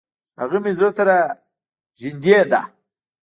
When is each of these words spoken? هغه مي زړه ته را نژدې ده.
هغه 0.41 0.57
مي 0.63 0.71
زړه 0.77 0.91
ته 0.97 1.03
را 1.09 1.19
نژدې 2.01 2.39
ده. 2.51 2.61